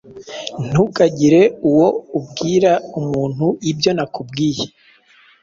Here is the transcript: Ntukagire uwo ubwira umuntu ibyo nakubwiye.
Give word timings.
Ntukagire 0.69 1.41
uwo 1.69 1.87
ubwira 2.17 2.71
umuntu 2.99 3.45
ibyo 3.71 3.91
nakubwiye. 3.97 4.65